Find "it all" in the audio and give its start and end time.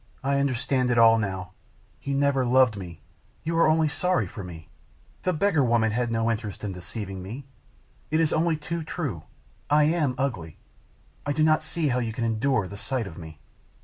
0.89-1.19